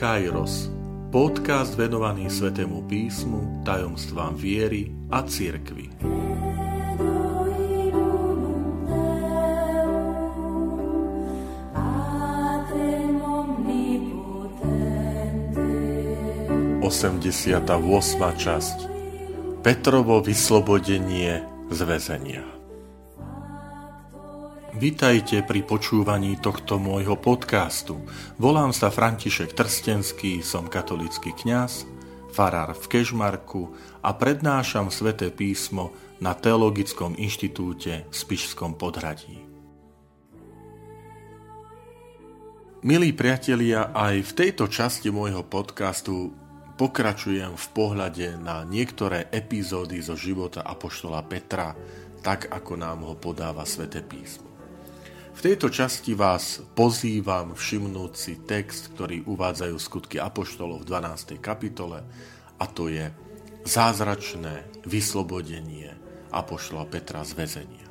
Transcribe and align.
Kairos, 0.00 0.72
podcast 1.12 1.76
venovaný 1.76 2.32
Svetému 2.32 2.88
písmu, 2.88 3.60
tajomstvám 3.68 4.32
viery 4.32 4.88
a 5.12 5.20
cirkvi. 5.20 5.92
Osemdesiata 16.80 17.76
časť 18.40 18.88
Petrovo 19.60 20.24
vyslobodenie 20.24 21.44
z 21.68 21.80
väzenia. 21.84 22.59
Vítajte 24.80 25.44
pri 25.44 25.60
počúvaní 25.60 26.40
tohto 26.40 26.80
môjho 26.80 27.12
podcastu. 27.20 28.00
Volám 28.40 28.72
sa 28.72 28.88
František 28.88 29.52
Trstenský, 29.52 30.40
som 30.40 30.72
katolický 30.72 31.36
kňaz, 31.36 31.84
farár 32.32 32.72
v 32.72 32.88
Kežmarku 32.88 33.76
a 34.00 34.16
prednášam 34.16 34.88
sväté 34.88 35.28
písmo 35.28 35.92
na 36.24 36.32
Teologickom 36.32 37.12
inštitúte 37.20 38.08
v 38.08 38.14
Spišskom 38.16 38.80
podhradí. 38.80 39.44
Milí 42.80 43.12
priatelia, 43.12 43.92
aj 43.92 44.32
v 44.32 44.32
tejto 44.32 44.64
časti 44.64 45.12
môjho 45.12 45.44
podcastu 45.44 46.32
pokračujem 46.80 47.52
v 47.52 47.66
pohľade 47.76 48.40
na 48.40 48.64
niektoré 48.64 49.28
epizódy 49.28 50.00
zo 50.00 50.16
života 50.16 50.64
Apoštola 50.64 51.20
Petra, 51.28 51.76
tak 52.24 52.48
ako 52.48 52.80
nám 52.80 53.04
ho 53.04 53.12
podáva 53.20 53.68
sväté 53.68 54.00
písmo. 54.00 54.49
V 55.40 55.48
tejto 55.48 55.72
časti 55.72 56.12
vás 56.12 56.60
pozývam 56.76 57.56
všimnúť 57.56 58.12
si 58.12 58.44
text, 58.44 58.92
ktorý 58.92 59.24
uvádzajú 59.24 59.72
skutky 59.80 60.20
Apoštolov 60.20 60.84
v 60.84 60.92
12. 60.92 61.40
kapitole 61.40 62.04
a 62.60 62.64
to 62.68 62.92
je 62.92 63.08
zázračné 63.64 64.84
vyslobodenie 64.84 65.96
Apoštola 66.28 66.84
Petra 66.84 67.24
z 67.24 67.40
väzenia. 67.40 67.88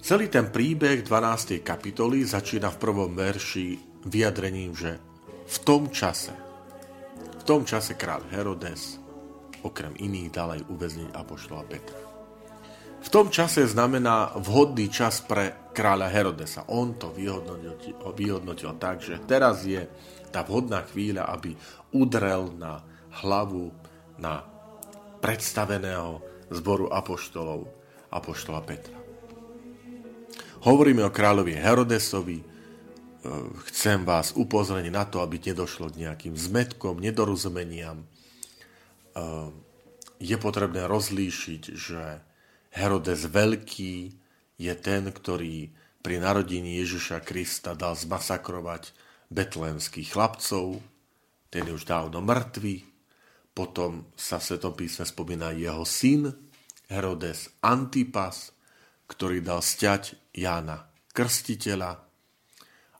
Celý 0.00 0.32
ten 0.32 0.48
príbeh 0.48 1.04
12. 1.04 1.60
kapitoly 1.60 2.24
začína 2.24 2.72
v 2.72 2.80
prvom 2.80 3.12
verši 3.12 4.00
vyjadrením, 4.08 4.72
že 4.72 4.96
v 5.44 5.56
tom 5.60 5.92
čase, 5.92 6.32
v 7.36 7.42
tom 7.44 7.68
čase 7.68 8.00
král 8.00 8.24
Herodes 8.32 8.96
okrem 9.60 9.92
iných 9.92 10.32
dal 10.32 10.56
aj 10.56 10.72
uväzniť 10.72 11.12
Apoštola 11.12 11.68
Petra. 11.68 12.17
V 13.08 13.16
tom 13.24 13.32
čase 13.32 13.64
znamená 13.64 14.36
vhodný 14.36 14.92
čas 14.92 15.24
pre 15.24 15.72
kráľa 15.72 16.12
Herodesa. 16.12 16.68
On 16.68 16.92
to 16.92 17.08
vyhodnotil, 17.08 17.96
vyhodnotil 18.12 18.76
tak, 18.76 19.00
že 19.00 19.16
teraz 19.24 19.64
je 19.64 19.80
tá 20.28 20.44
vhodná 20.44 20.84
chvíľa, 20.84 21.32
aby 21.32 21.56
udrel 21.96 22.52
na 22.60 22.84
hlavu 23.24 23.72
na 24.20 24.44
predstaveného 25.24 26.20
zboru 26.52 26.92
apoštolov, 26.92 27.64
apoštola 28.12 28.60
Petra. 28.60 29.00
Hovoríme 30.68 31.00
o 31.00 31.08
kráľovi 31.08 31.56
Herodesovi, 31.56 32.44
e, 32.44 32.46
chcem 33.72 34.04
vás 34.04 34.36
upozorniť 34.36 34.92
na 34.92 35.08
to, 35.08 35.24
aby 35.24 35.40
nedošlo 35.40 35.88
k 35.96 36.04
nejakým 36.04 36.36
zmetkom, 36.36 37.00
nedorozumeniam. 37.00 38.04
E, 38.04 38.06
je 40.20 40.36
potrebné 40.36 40.84
rozlíšiť, 40.84 41.62
že 41.72 42.27
Herodes 42.78 43.26
Veľký 43.26 44.14
je 44.54 44.74
ten, 44.78 45.10
ktorý 45.10 45.74
pri 45.98 46.22
narodení 46.22 46.78
Ježiša 46.78 47.26
Krista 47.26 47.74
dal 47.74 47.98
zmasakrovať 47.98 48.94
betlémských 49.34 50.14
chlapcov, 50.14 50.78
ten 51.50 51.66
je 51.66 51.74
už 51.74 51.84
dávno 51.84 52.22
mŕtvý, 52.22 52.86
potom 53.50 54.06
sa 54.14 54.38
v 54.38 54.46
Svetom 54.46 54.78
písme 54.78 55.02
spomína 55.02 55.50
jeho 55.58 55.82
syn, 55.82 56.30
Herodes 56.88 57.52
Antipas, 57.60 58.54
ktorý 59.10 59.44
dal 59.44 59.60
stiať 59.60 60.16
Jána 60.32 60.88
Krstiteľa. 61.12 61.92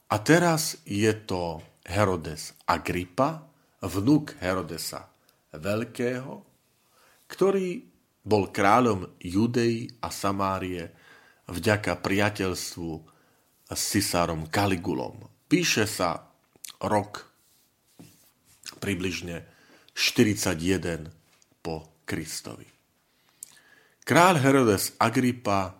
A 0.09 0.15
teraz 0.21 0.83
je 0.83 1.09
to 1.25 1.63
Herodes 1.87 2.53
Agrippa, 2.69 3.49
vnuk 3.81 4.37
Herodesa 4.43 5.09
Veľkého, 5.55 6.45
ktorý 7.25 7.88
bol 8.23 8.51
kráľom 8.51 9.15
Judei 9.23 9.87
a 10.03 10.11
Samárie 10.11 10.91
vďaka 11.49 11.97
priateľstvu 11.99 12.91
s 13.69 13.81
cisárom 13.81 14.49
Kaligulom. 14.49 15.29
Píše 15.49 15.89
sa 15.89 16.29
rok 16.83 17.25
približne 18.79 19.43
41 19.97 21.09
po 21.59 21.99
Kristovi. 22.05 22.69
Kráľ 24.05 24.35
Herodes 24.41 24.97
Agrippa 24.97 25.75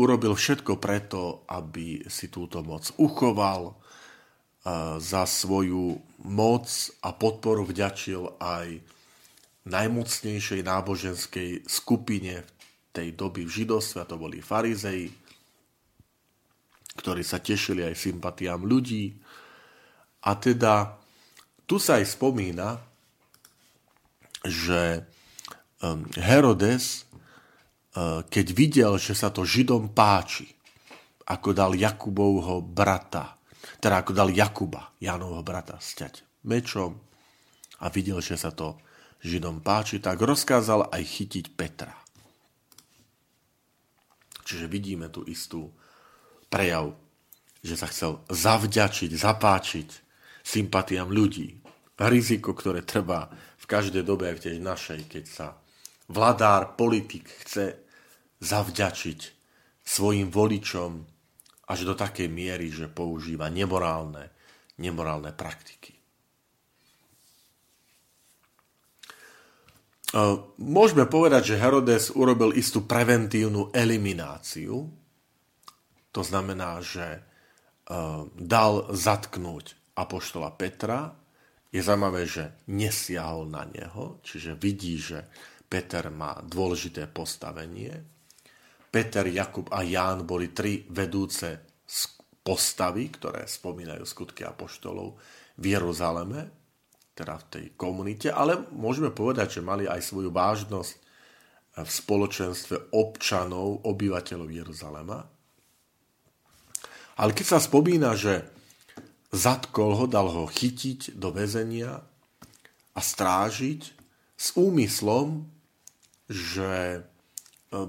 urobil 0.00 0.32
všetko 0.32 0.80
preto, 0.80 1.44
aby 1.48 2.08
si 2.08 2.32
túto 2.32 2.64
moc 2.64 2.88
uchoval, 2.96 3.76
za 5.02 5.26
svoju 5.26 5.98
moc 6.22 6.66
a 7.02 7.10
podporu 7.10 7.66
vďačil 7.66 8.38
aj 8.38 8.78
najmocnejšej 9.68 10.60
náboženskej 10.66 11.50
skupine 11.70 12.42
v 12.42 12.50
tej 12.90 13.08
doby 13.14 13.46
v 13.46 13.54
židovstve, 13.62 13.98
a 14.02 14.08
to 14.08 14.16
boli 14.18 14.42
farizei, 14.42 15.08
ktorí 16.98 17.22
sa 17.24 17.40
tešili 17.40 17.86
aj 17.86 17.96
sympatiám 17.96 18.60
ľudí. 18.66 19.16
A 20.28 20.36
teda 20.36 20.98
tu 21.64 21.80
sa 21.80 22.02
aj 22.02 22.06
spomína, 22.10 22.76
že 24.42 25.06
um, 25.80 26.04
Herodes, 26.18 27.06
uh, 27.96 28.26
keď 28.26 28.46
videl, 28.52 28.92
že 28.98 29.14
sa 29.14 29.30
to 29.30 29.46
Židom 29.46 29.94
páči, 29.94 30.50
ako 31.22 31.54
dal 31.54 31.72
Jakubovho 31.78 32.60
brata, 32.60 33.38
teda 33.78 34.02
ako 34.02 34.12
dal 34.12 34.28
Jakuba, 34.34 34.98
Jánovho 34.98 35.40
brata, 35.46 35.78
sťať 35.78 36.44
mečom 36.50 36.98
a 37.78 37.86
videl, 37.88 38.18
že 38.18 38.34
sa 38.34 38.50
to 38.50 38.78
Židom 39.22 39.62
páči, 39.62 40.02
tak 40.02 40.18
rozkázal 40.18 40.90
aj 40.90 41.02
chytiť 41.02 41.44
Petra. 41.54 41.94
Čiže 44.42 44.66
vidíme 44.66 45.06
tu 45.08 45.22
istú 45.24 45.70
prejav, 46.50 46.92
že 47.62 47.78
sa 47.78 47.86
chcel 47.86 48.18
zavďačiť, 48.26 49.10
zapáčiť 49.14 49.88
sympatiám 50.42 51.08
ľudí. 51.08 51.62
Riziko, 52.02 52.50
ktoré 52.50 52.82
treba 52.82 53.30
v 53.62 53.66
každej 53.70 54.02
dobe, 54.02 54.26
aj 54.26 54.42
v 54.42 54.44
tej 54.50 54.56
našej, 54.58 55.00
keď 55.06 55.24
sa 55.30 55.54
vladár, 56.10 56.74
politik 56.74 57.30
chce 57.46 57.78
zavďačiť 58.42 59.20
svojim 59.86 60.34
voličom 60.34 61.06
až 61.70 61.78
do 61.86 61.94
takej 61.94 62.26
miery, 62.26 62.74
že 62.74 62.90
používa 62.90 63.46
nemorálne, 63.46 64.34
nemorálne 64.82 65.30
praktiky. 65.30 65.91
Môžeme 70.60 71.08
povedať, 71.08 71.56
že 71.56 71.60
Herodes 71.60 72.12
urobil 72.12 72.52
istú 72.52 72.84
preventívnu 72.84 73.72
elimináciu. 73.72 74.84
To 76.12 76.20
znamená, 76.20 76.84
že 76.84 77.24
dal 78.36 78.72
zatknúť 78.92 79.96
apoštola 79.96 80.52
Petra. 80.52 81.16
Je 81.72 81.80
zaujímavé, 81.80 82.28
že 82.28 82.52
nesiahol 82.68 83.48
na 83.48 83.64
neho, 83.64 84.20
čiže 84.20 84.52
vidí, 84.52 85.00
že 85.00 85.24
Peter 85.64 86.12
má 86.12 86.36
dôležité 86.44 87.08
postavenie. 87.08 87.96
Peter, 88.92 89.24
Jakub 89.24 89.72
a 89.72 89.80
Ján 89.80 90.28
boli 90.28 90.52
tri 90.52 90.84
vedúce 90.92 91.64
postavy, 92.44 93.08
ktoré 93.08 93.48
spomínajú 93.48 94.04
skutky 94.04 94.44
apoštolov 94.44 95.16
v 95.56 95.64
Jeruzaleme 95.72 96.61
teda 97.12 97.36
v 97.36 97.48
tej 97.48 97.64
komunite, 97.76 98.32
ale 98.32 98.56
môžeme 98.72 99.12
povedať, 99.12 99.60
že 99.60 99.68
mali 99.68 99.84
aj 99.84 100.00
svoju 100.00 100.32
vážnosť 100.32 100.92
v 101.72 101.88
spoločenstve 101.88 102.92
občanov, 102.92 103.84
obyvateľov 103.88 104.48
Jeruzalema. 104.48 105.24
Ale 107.16 107.32
keď 107.32 107.46
sa 107.56 107.60
spomína, 107.60 108.12
že 108.16 108.44
zatkol 109.32 109.96
ho, 109.96 110.04
dal 110.04 110.28
ho 110.28 110.44
chytiť 110.44 111.16
do 111.16 111.32
väzenia 111.32 112.04
a 112.92 113.00
strážiť 113.00 113.82
s 114.36 114.48
úmyslom, 114.56 115.48
že 116.28 116.72
e, 116.96 117.00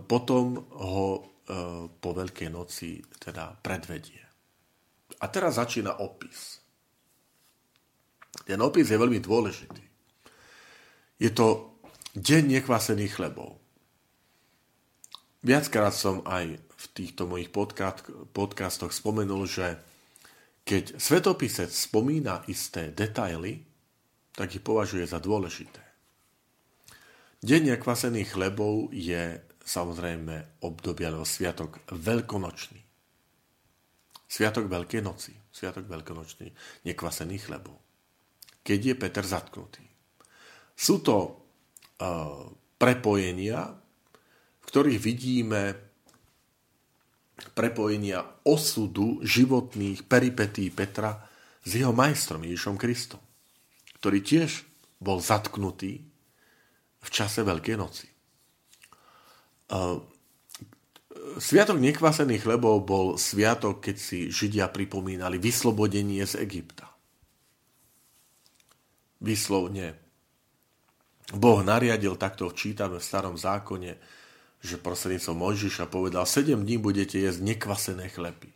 potom 0.08 0.64
ho 0.72 1.08
e, 1.16 1.22
po 1.92 2.10
Veľkej 2.16 2.50
noci 2.52 3.04
teda 3.20 3.60
predvedie. 3.60 4.24
A 5.20 5.28
teraz 5.28 5.60
začína 5.60 6.00
opis. 6.00 6.63
Ten 8.42 8.60
opis 8.60 8.90
je 8.90 8.98
veľmi 8.98 9.22
dôležitý. 9.22 9.84
Je 11.22 11.30
to 11.30 11.78
deň 12.18 12.60
nekvasených 12.60 13.14
chlebov. 13.22 13.62
Viackrát 15.44 15.94
som 15.94 16.26
aj 16.26 16.58
v 16.58 16.86
týchto 16.96 17.30
mojich 17.30 17.52
podcastoch 18.32 18.92
spomenul, 18.96 19.44
že 19.46 19.78
keď 20.64 20.96
svetopisec 20.96 21.68
spomína 21.68 22.48
isté 22.48 22.96
detaily, 22.96 23.60
tak 24.32 24.56
ich 24.56 24.64
považuje 24.64 25.04
za 25.04 25.20
dôležité. 25.20 25.84
Deň 27.44 27.76
nekvasených 27.76 28.40
chlebov 28.40 28.96
je 28.96 29.36
samozrejme 29.68 30.64
obdobie 30.64 31.12
alebo 31.12 31.28
sviatok 31.28 31.84
veľkonočný. 31.92 32.80
Sviatok 34.24 34.72
Veľkej 34.72 35.04
noci, 35.04 35.36
sviatok 35.52 35.92
veľkonočný, 35.92 36.48
nekvasených 36.88 37.44
chlebov. 37.52 37.83
Keď 38.64 38.80
je 38.80 38.96
Peter 38.96 39.26
zatknutý. 39.28 39.84
Sú 40.74 41.04
to 41.04 41.16
uh, 41.20 42.48
prepojenia, 42.80 43.70
v 44.60 44.66
ktorých 44.66 45.00
vidíme 45.04 45.76
prepojenia 47.52 48.24
osudu 48.48 49.20
životných 49.22 50.08
peripetí 50.08 50.72
Petra 50.72 51.20
s 51.64 51.70
jeho 51.76 51.92
majstrom 51.92 52.44
Ježišom 52.44 52.80
Kristom, 52.80 53.20
ktorý 54.00 54.20
tiež 54.24 54.64
bol 55.04 55.20
zatknutý 55.20 56.00
v 57.04 57.10
čase 57.12 57.44
Veľkej 57.44 57.76
noci. 57.76 58.08
Sviatok 61.42 61.78
nekvasených 61.82 62.46
chlebov 62.46 62.86
bol 62.86 63.08
sviatok, 63.20 63.82
keď 63.84 63.96
si 64.00 64.20
Židia 64.30 64.70
pripomínali 64.70 65.42
vyslobodenie 65.42 66.24
z 66.24 66.40
Egypta. 66.40 66.93
Vyslovne 69.24 69.96
Boh 71.32 71.64
nariadil, 71.64 72.20
takto 72.20 72.52
čítame 72.52 73.00
v 73.00 73.08
starom 73.08 73.40
zákone, 73.40 73.96
že 74.60 74.76
prostredníctvom 74.76 75.38
Mojžiša 75.40 75.88
povedal, 75.88 76.28
7 76.28 76.60
dní 76.60 76.76
budete 76.78 77.16
jesť 77.16 77.40
nekvasené 77.42 78.12
chleby. 78.12 78.52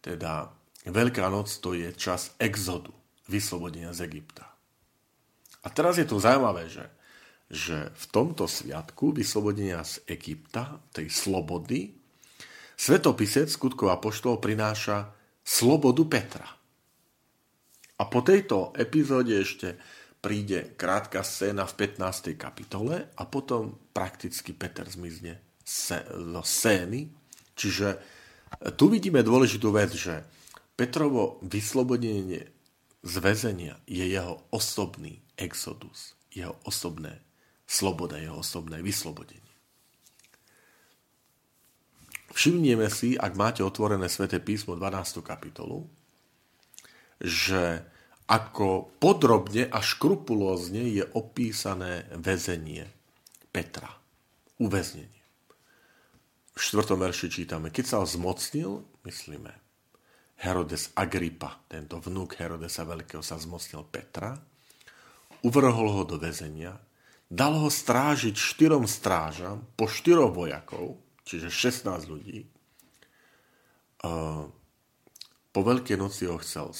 Teda 0.00 0.56
Veľká 0.88 1.28
noc 1.28 1.52
to 1.60 1.76
je 1.76 1.92
čas 1.92 2.32
exodu, 2.40 2.94
vyslobodenia 3.28 3.92
z 3.92 4.08
Egypta. 4.08 4.48
A 5.60 5.68
teraz 5.68 6.00
je 6.00 6.08
tu 6.08 6.16
zaujímavé, 6.16 6.72
že, 6.72 6.88
že 7.52 7.92
v 7.92 8.04
tomto 8.08 8.48
sviatku 8.48 9.12
vyslobodenia 9.12 9.84
z 9.84 10.00
Egypta, 10.08 10.80
tej 10.96 11.12
slobody, 11.12 11.92
svetopisec 12.78 13.52
skutkov 13.52 13.92
apoštolov 13.92 14.40
prináša 14.40 15.12
slobodu 15.44 16.02
Petra. 16.08 16.48
A 17.98 18.06
po 18.06 18.22
tejto 18.22 18.70
epizóde 18.78 19.42
ešte 19.42 19.74
príde 20.22 20.74
krátka 20.78 21.26
scéna 21.26 21.66
v 21.66 21.98
15. 21.98 22.38
kapitole 22.38 23.10
a 23.18 23.22
potom 23.26 23.74
prakticky 23.90 24.54
Peter 24.54 24.86
zmizne 24.86 25.42
zo 26.08 26.42
scény. 26.42 27.10
Čiže 27.58 27.98
tu 28.78 28.86
vidíme 28.86 29.22
dôležitú 29.26 29.74
vec, 29.74 29.94
že 29.94 30.22
Petrovo 30.78 31.42
vyslobodenie 31.42 32.46
z 33.02 33.14
väzenia 33.18 33.82
je 33.86 34.06
jeho 34.06 34.46
osobný 34.54 35.18
exodus, 35.34 36.14
jeho 36.30 36.54
osobné 36.62 37.18
sloboda, 37.66 38.18
jeho 38.18 38.38
osobné 38.38 38.78
vyslobodenie. 38.78 39.42
Všimneme 42.30 42.86
si, 42.94 43.18
ak 43.18 43.34
máte 43.34 43.66
otvorené 43.66 44.06
sväté 44.06 44.38
písmo 44.38 44.78
12. 44.78 45.18
kapitolu, 45.26 45.90
že 47.18 47.82
ako 48.28 48.92
podrobne 49.00 49.66
a 49.66 49.80
škrupulózne 49.80 50.84
je 50.84 51.04
opísané 51.16 52.04
väzenie 52.12 52.84
Petra. 53.48 53.88
Uväznenie. 54.60 55.22
V 56.52 56.58
4. 56.58 56.98
verši 56.98 57.30
čítame, 57.30 57.70
keď 57.70 57.84
sa 57.86 57.96
ho 58.02 58.06
zmocnil, 58.06 58.82
myslíme, 59.06 59.52
Herodes 60.38 60.90
Agrippa, 60.94 61.62
tento 61.66 61.98
vnúk 61.98 62.38
Herodesa 62.38 62.86
Veľkého 62.86 63.22
sa 63.22 63.38
zmocnil 63.38 63.86
Petra, 63.86 64.38
uvrhol 65.42 65.88
ho 65.94 66.02
do 66.02 66.18
väzenia, 66.18 66.78
dal 67.30 67.58
ho 67.58 67.70
strážiť 67.70 68.34
štyrom 68.34 68.86
strážam 68.86 69.66
po 69.74 69.86
štyroch 69.86 70.34
vojakov, 70.34 70.98
čiže 71.22 71.50
16 71.50 72.10
ľudí, 72.10 72.46
po 75.58 75.66
Veľkej 75.66 75.98
noci 75.98 76.30
ho 76.30 76.38
chcel 76.38 76.70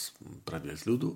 predviesť 0.47 0.87
ľudu, 0.87 1.11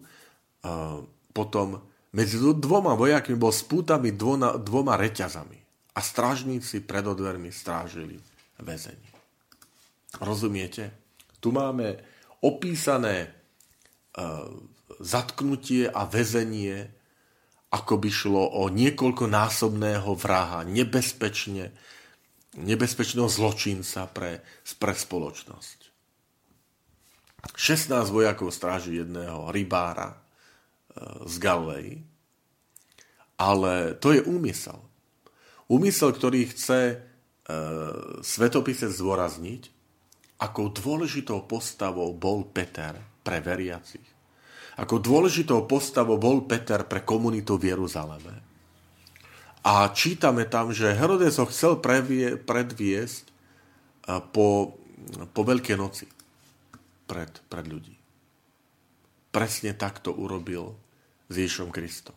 potom 1.31 1.79
medzi 2.11 2.43
dvoma 2.43 2.99
vojakmi 2.99 3.39
bol 3.39 3.55
spútaný 3.55 4.19
dvoma, 4.19 4.59
dvoma 4.59 4.99
reťazami 4.99 5.63
a 5.95 6.01
strážníci 6.03 6.83
pred 6.83 7.07
odvermi 7.07 7.55
strážili 7.55 8.19
väzenie. 8.59 9.15
Rozumiete? 10.19 10.91
Tu 11.39 11.55
máme 11.55 12.03
opísané 12.43 13.31
uh, 14.19 14.51
zatknutie 14.99 15.87
a 15.87 16.03
väzenie, 16.03 16.91
ako 17.71 17.95
by 17.97 18.11
šlo 18.11 18.43
o 18.59 18.67
niekoľkonásobného 18.75 20.13
vraha, 20.19 20.67
nebezpečne, 20.67 21.71
nebezpečného 22.59 23.31
zločinca 23.31 24.11
pre, 24.11 24.43
pre 24.83 24.93
spoločnosť. 24.99 25.82
16 27.57 27.91
vojakov 28.11 28.55
stráži 28.55 29.03
jedného 29.03 29.51
rybára, 29.51 30.23
z 31.27 31.35
Galilei. 31.39 32.05
Ale 33.41 33.97
to 33.99 34.15
je 34.15 34.23
úmysel. 34.23 34.79
Úmysel, 35.67 36.13
ktorý 36.13 36.53
chce 36.53 36.81
e, 36.93 36.97
svetopisec 38.21 38.93
zdôrazniť, 38.93 39.73
akou 40.39 40.69
dôležitou 40.69 41.49
postavou 41.49 42.13
bol 42.13 42.45
Peter 42.45 42.93
pre 43.25 43.41
veriacich. 43.41 44.05
Ako 44.79 45.01
dôležitou 45.01 45.65
postavou 45.65 46.21
bol 46.21 46.45
Peter 46.45 46.85
pre 46.85 47.03
komunitu 47.03 47.57
v 47.57 47.73
Jeruzaleme. 47.73 48.35
A 49.63 49.91
čítame 49.95 50.45
tam, 50.51 50.75
že 50.75 50.95
Herodes 50.95 51.39
ho 51.39 51.47
chcel 51.49 51.79
previe, 51.81 52.37
predviesť 52.37 53.25
e, 53.27 53.33
po, 54.31 54.77
po 55.33 55.41
Veľkej 55.43 55.77
noci 55.81 56.05
pred, 57.13 57.33
pred 57.53 57.69
ľudí. 57.69 57.93
Presne 59.29 59.77
takto 59.77 60.17
urobil 60.17 60.73
s 61.29 61.35
Ježišom 61.37 61.69
Kristom. 61.69 62.17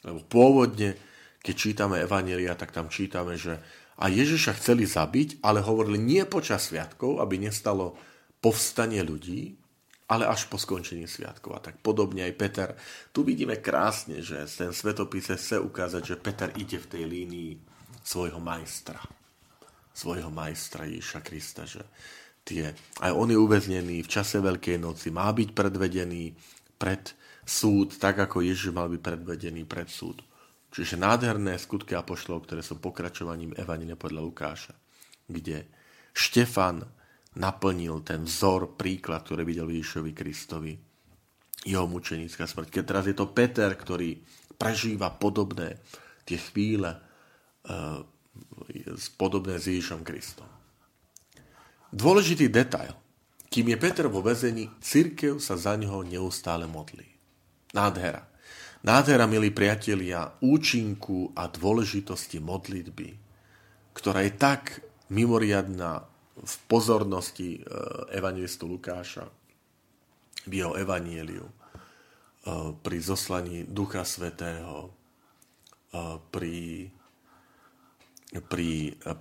Lebo 0.00 0.24
pôvodne, 0.24 0.96
keď 1.44 1.54
čítame 1.54 2.00
Evanelia, 2.00 2.56
tak 2.56 2.72
tam 2.72 2.88
čítame, 2.88 3.36
že 3.36 3.60
a 3.96 4.12
Ježiša 4.12 4.60
chceli 4.60 4.84
zabiť, 4.84 5.40
ale 5.40 5.64
hovorili 5.64 5.96
nie 5.96 6.24
počas 6.28 6.68
sviatkov, 6.68 7.20
aby 7.20 7.40
nestalo 7.40 7.96
povstanie 8.44 9.00
ľudí, 9.00 9.56
ale 10.06 10.28
až 10.28 10.46
po 10.52 10.60
skončení 10.60 11.08
sviatkov. 11.08 11.56
A 11.56 11.64
tak 11.64 11.80
podobne 11.80 12.28
aj 12.28 12.34
Peter. 12.36 12.68
Tu 13.10 13.24
vidíme 13.24 13.56
krásne, 13.56 14.20
že 14.20 14.36
ten 14.52 14.70
svetopise 14.76 15.40
chce 15.40 15.56
ukázať, 15.64 16.02
že 16.12 16.20
Peter 16.20 16.52
ide 16.60 16.76
v 16.76 16.90
tej 16.92 17.04
línii 17.08 17.52
svojho 18.04 18.38
majstra. 18.38 19.00
Svojho 19.96 20.28
majstra 20.28 20.84
Ježiša 20.84 21.20
Krista, 21.24 21.64
že 21.64 21.80
tie, 22.46 22.70
aj 23.02 23.10
on 23.10 23.26
je 23.26 23.38
uväznený 23.38 24.06
v 24.06 24.12
čase 24.12 24.38
Veľkej 24.38 24.78
noci, 24.78 25.10
má 25.10 25.26
byť 25.34 25.50
predvedený 25.50 26.30
pred 26.78 27.02
súd, 27.42 27.98
tak 27.98 28.22
ako 28.22 28.46
Ježiš 28.46 28.70
mal 28.70 28.86
byť 28.86 29.02
predvedený 29.02 29.66
pred 29.66 29.90
súd. 29.90 30.22
Čiže 30.70 31.00
nádherné 31.00 31.58
skutky 31.58 31.98
apoštolov, 31.98 32.46
ktoré 32.46 32.62
sú 32.62 32.78
pokračovaním 32.78 33.56
Evanine 33.58 33.98
podľa 33.98 34.22
Lukáša, 34.22 34.74
kde 35.26 35.66
Štefan 36.14 36.86
naplnil 37.36 38.06
ten 38.06 38.24
vzor, 38.24 38.78
príklad, 38.78 39.26
ktorý 39.26 39.42
videl 39.42 39.68
Ježišovi 39.68 40.12
Kristovi, 40.14 40.72
jeho 41.66 41.86
mučenická 41.90 42.46
smrť. 42.46 42.68
Keď 42.70 42.84
teraz 42.86 43.04
je 43.10 43.16
to 43.16 43.32
Peter, 43.34 43.72
ktorý 43.74 44.20
prežíva 44.56 45.10
podobné 45.12 45.82
tie 46.26 46.38
chvíle 46.40 46.90
uh, 46.92 48.02
podobné 49.16 49.56
s 49.56 49.70
Ježišom 49.70 50.04
Kristom. 50.04 50.48
Dôležitý 51.94 52.50
detail. 52.50 52.94
Kým 53.46 53.70
je 53.70 53.78
Peter 53.78 54.06
vo 54.10 54.20
väzení, 54.20 54.68
církev 54.82 55.38
sa 55.38 55.54
za 55.54 55.78
neho 55.78 56.02
neustále 56.02 56.66
modlí. 56.66 57.06
Nádhera. 57.72 58.26
Nádhera, 58.82 59.26
milí 59.26 59.50
priatelia, 59.54 60.34
účinku 60.42 61.30
a 61.34 61.50
dôležitosti 61.50 62.42
modlitby, 62.42 63.18
ktorá 63.94 64.22
je 64.26 64.32
tak 64.34 64.82
mimoriadná 65.10 66.06
v 66.36 66.54
pozornosti 66.68 67.58
e, 67.58 67.60
evangelistu 68.12 68.68
Lukáša, 68.68 69.24
v 70.46 70.52
jeho 70.52 70.76
evanieliu, 70.76 71.46
e, 71.48 71.54
pri 72.76 72.98
zoslaní 73.00 73.64
Ducha 73.64 74.04
Svetého, 74.04 74.86
e, 74.86 74.90
pri, 76.28 76.86
pri 78.46 78.70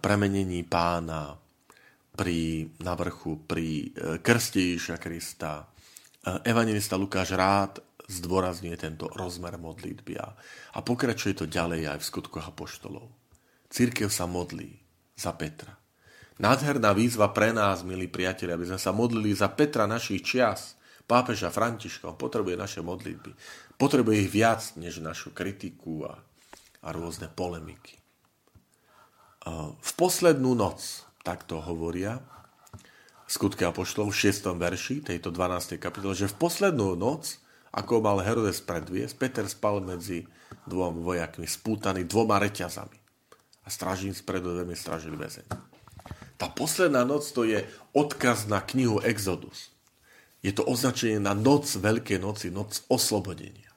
premenení 0.03 0.67
pána, 0.67 1.39
pri, 2.15 2.71
na 2.79 2.95
vrchu, 2.95 3.43
pri 3.43 3.91
krste 4.23 4.73
Ježiša 4.73 4.97
Krista. 4.97 5.67
Evangelista 6.47 6.97
Lukáš 6.97 7.35
rád 7.35 7.83
zdôrazňuje 8.07 8.77
tento 8.79 9.05
rozmer 9.13 9.59
modlitby 9.61 10.13
a, 10.17 10.29
pokračuje 10.81 11.33
to 11.37 11.45
ďalej 11.45 11.91
aj 11.91 11.97
v 12.01 12.07
skutkoch 12.07 12.45
apoštolov. 12.49 13.09
Církev 13.69 14.09
sa 14.09 14.25
modlí 14.25 14.71
za 15.17 15.33
Petra. 15.33 15.73
Nádherná 16.35 16.91
výzva 16.91 17.31
pre 17.31 17.55
nás, 17.55 17.81
milí 17.81 18.11
priatelia, 18.11 18.59
aby 18.59 18.67
sme 18.67 18.79
sa 18.79 18.91
modlili 18.91 19.31
za 19.33 19.47
Petra 19.51 19.87
našich 19.87 20.21
čias, 20.21 20.75
pápeža 21.07 21.47
Františka. 21.49 22.11
On 22.11 22.17
potrebuje 22.19 22.59
naše 22.59 22.81
modlitby. 22.83 23.31
Potrebuje 23.79 24.27
ich 24.27 24.31
viac, 24.31 24.61
než 24.75 24.99
našu 24.99 25.31
kritiku 25.31 26.05
a, 26.05 26.19
a 26.83 26.87
rôzne 26.91 27.31
polemiky. 27.31 27.97
V 29.81 29.91
poslednú 29.95 30.57
noc, 30.57 31.05
takto 31.25 31.57
hovoria, 31.57 32.21
skutky 33.25 33.65
Apoštolov 33.65 34.13
v 34.13 34.29
6. 34.29 34.53
verši 34.53 34.95
tejto 35.01 35.33
12. 35.33 35.81
kapitole, 35.81 36.13
že 36.13 36.29
v 36.29 36.37
poslednú 36.37 36.93
noc, 36.93 37.41
ako 37.73 38.05
mal 38.05 38.21
Herodes 38.21 38.61
predviesť, 38.61 39.17
Peter 39.17 39.45
spal 39.49 39.81
medzi 39.81 40.29
dvom 40.69 41.01
vojakmi, 41.01 41.49
spútaný 41.49 42.05
dvoma 42.05 42.37
reťazami. 42.37 43.01
A 43.65 43.67
strážim 43.73 44.13
spredu 44.13 44.53
dvemi 44.53 44.77
strážili 44.77 45.17
väzeň. 45.17 45.49
Tá 46.37 46.53
posledná 46.53 47.01
noc 47.01 47.25
to 47.33 47.41
je 47.41 47.65
odkaz 47.97 48.45
na 48.45 48.61
knihu 48.61 49.01
Exodus. 49.01 49.73
Je 50.45 50.53
to 50.53 50.61
označenie 50.61 51.17
na 51.17 51.33
noc 51.33 51.65
Veľkej 51.65 52.21
noci, 52.21 52.53
noc 52.53 52.85
oslobodenia. 52.85 53.73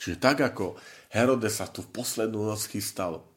Čiže 0.00 0.16
tak 0.16 0.40
ako 0.40 0.80
Herodes 1.12 1.60
sa 1.60 1.68
tu 1.68 1.84
v 1.84 1.92
poslednú 1.92 2.48
noc 2.48 2.64
chystal 2.64 3.28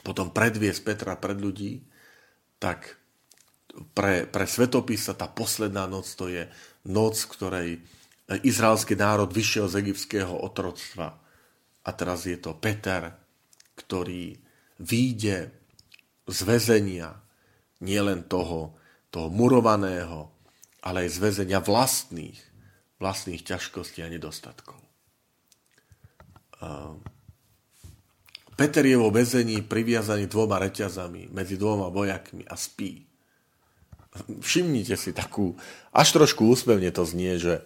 potom 0.00 0.32
predviesť 0.32 0.80
Petra 0.84 1.14
pred 1.18 1.36
ľudí, 1.36 1.84
tak 2.60 3.00
pre, 3.96 4.28
pre 4.28 4.44
svetopisa 4.44 5.16
tá 5.16 5.26
posledná 5.26 5.88
noc 5.88 6.06
to 6.14 6.28
je 6.28 6.46
noc, 6.86 7.16
ktorej 7.26 7.80
izraelský 8.30 8.94
národ 8.94 9.32
vyšiel 9.32 9.66
z 9.66 9.82
egyptského 9.82 10.30
otroctva. 10.30 11.18
A 11.80 11.90
teraz 11.96 12.28
je 12.28 12.36
to 12.36 12.54
Peter, 12.54 13.10
ktorý 13.74 14.36
výjde 14.78 15.50
z 16.28 16.38
väzenia, 16.46 17.18
nielen 17.80 18.28
toho, 18.28 18.76
toho 19.08 19.32
murovaného, 19.32 20.30
ale 20.84 21.08
aj 21.08 21.16
z 21.16 21.18
väzenia 21.18 21.58
vlastných, 21.64 22.38
vlastných 23.00 23.42
ťažkostí 23.42 24.04
a 24.04 24.12
nedostatkov. 24.12 24.76
Peter 28.60 28.84
je 28.84 28.92
vo 29.00 29.08
väzení 29.08 29.64
priviazaný 29.64 30.28
dvoma 30.28 30.60
reťazami 30.60 31.32
medzi 31.32 31.56
dvoma 31.56 31.88
vojakmi 31.88 32.44
a 32.44 32.60
spí. 32.60 33.08
Všimnite 34.44 35.00
si 35.00 35.16
takú, 35.16 35.56
až 35.96 36.20
trošku 36.20 36.44
úspevne 36.44 36.92
to 36.92 37.08
znie, 37.08 37.40
že, 37.40 37.64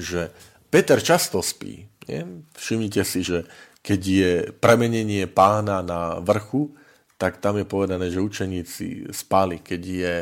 že 0.00 0.32
Peter 0.72 0.96
často 0.96 1.44
spí. 1.44 1.84
Nie? 2.08 2.24
Všimnite 2.56 3.04
si, 3.04 3.20
že 3.20 3.44
keď 3.84 4.00
je 4.00 4.32
premenenie 4.56 5.28
pána 5.28 5.84
na 5.84 6.24
vrchu, 6.24 6.72
tak 7.20 7.36
tam 7.36 7.60
je 7.60 7.68
povedané, 7.68 8.08
že 8.08 8.24
učeníci 8.24 9.12
spali. 9.12 9.60
Keď 9.60 9.82
je 9.84 10.14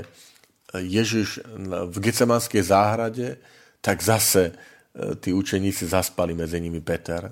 Ježiš 0.83 1.47
v 1.95 1.95
Gecemanskej 1.95 2.67
záhrade, 2.67 3.39
tak 3.79 4.03
zase 4.03 4.51
e, 4.51 5.15
tí 5.15 5.31
učeníci 5.31 5.87
zaspali 5.87 6.35
medzi 6.35 6.59
nimi 6.59 6.83
Peter. 6.83 7.31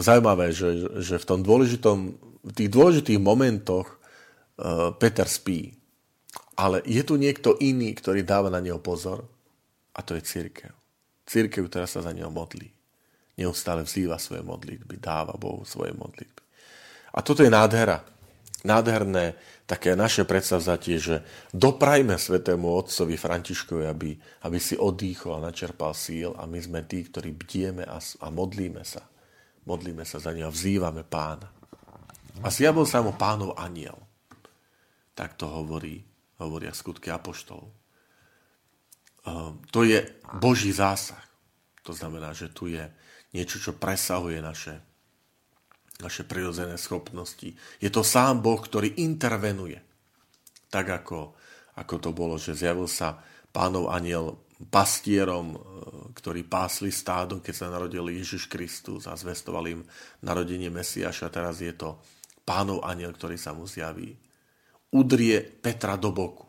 Zajímavé, 0.00 0.56
že, 0.56 0.88
že 1.04 1.20
v, 1.20 1.24
tom 1.28 1.40
dôležitom, 1.44 2.16
v 2.40 2.52
tých 2.56 2.70
dôležitých 2.72 3.20
momentoch 3.20 3.86
uh, 3.86 4.96
Peter 4.96 5.28
spí. 5.28 5.76
Ale 6.56 6.80
je 6.88 7.04
tu 7.04 7.20
niekto 7.20 7.56
iný, 7.60 7.92
ktorý 7.92 8.24
dáva 8.24 8.48
na 8.48 8.64
neho 8.64 8.80
pozor 8.80 9.28
a 9.92 10.00
to 10.00 10.16
je 10.16 10.24
církev. 10.24 10.72
Církev, 11.28 11.68
ktorá 11.68 11.84
sa 11.84 12.00
za 12.00 12.12
neho 12.16 12.32
modlí. 12.32 12.68
Neustále 13.36 13.84
vzýva 13.84 14.16
svoje 14.16 14.44
modlitby, 14.44 15.00
dáva 15.00 15.36
Bohu 15.36 15.64
svoje 15.64 15.92
modlitby. 15.96 16.42
A 17.16 17.24
toto 17.24 17.44
je 17.44 17.52
nádhera 17.52 18.04
nádherné 18.64 19.36
také 19.64 19.94
naše 19.94 20.26
predstavzatie, 20.26 20.96
že 21.00 21.16
doprajme 21.54 22.18
svetému 22.18 22.66
otcovi 22.66 23.14
Františkovi, 23.16 23.84
aby, 23.86 24.10
aby 24.44 24.58
si 24.58 24.76
odýchol 24.76 25.38
a 25.40 25.44
načerpal 25.50 25.94
síl 25.94 26.34
a 26.36 26.44
my 26.44 26.58
sme 26.58 26.80
tí, 26.84 27.06
ktorí 27.06 27.32
bdieme 27.32 27.86
a, 27.86 27.96
a 27.96 28.26
modlíme 28.28 28.82
sa. 28.82 29.06
Modlíme 29.70 30.02
sa 30.02 30.18
za 30.18 30.34
neho, 30.34 30.50
vzývame 30.50 31.06
pána. 31.06 31.46
A 32.42 32.50
zjavil 32.50 32.82
sa 32.90 33.06
mu 33.06 33.14
pánov 33.14 33.54
aniel. 33.54 33.94
Tak 35.14 35.38
to 35.38 35.46
hovorí, 35.46 36.02
hovoria 36.42 36.74
skutky 36.74 37.06
apoštolov. 37.14 37.70
Ehm, 39.30 39.62
to 39.70 39.86
je 39.86 40.02
Boží 40.42 40.74
zásah. 40.74 41.22
To 41.86 41.94
znamená, 41.94 42.34
že 42.34 42.50
tu 42.50 42.66
je 42.66 42.82
niečo, 43.30 43.62
čo 43.62 43.78
presahuje 43.78 44.42
naše 44.42 44.82
naše 46.00 46.24
prirodzené 46.24 46.80
schopnosti. 46.80 47.52
Je 47.78 47.90
to 47.92 48.00
sám 48.00 48.40
Boh, 48.40 48.56
ktorý 48.56 48.96
intervenuje. 48.96 49.78
Tak 50.72 51.04
ako, 51.04 51.36
ako 51.76 51.94
to 52.00 52.10
bolo, 52.16 52.40
že 52.40 52.56
zjavil 52.56 52.88
sa 52.88 53.20
pánov 53.52 53.92
aniel 53.92 54.40
pastierom, 54.68 55.56
e, 55.56 55.58
ktorí 56.12 56.44
pásli 56.44 56.92
stádo, 56.92 57.40
keď 57.40 57.54
sa 57.56 57.72
narodil 57.72 58.12
Ježiš 58.12 58.44
Kristus 58.44 59.08
a 59.08 59.16
zvestoval 59.16 59.64
im 59.72 59.80
narodenie 60.20 60.68
Mesiaša. 60.68 61.32
Teraz 61.32 61.64
je 61.64 61.72
to 61.72 61.96
pánov 62.44 62.84
aniel, 62.84 63.16
ktorý 63.16 63.40
sa 63.40 63.56
mu 63.56 63.64
zjaví. 63.64 64.12
Udrie 64.92 65.40
Petra 65.40 65.96
do 65.96 66.12
boku. 66.12 66.44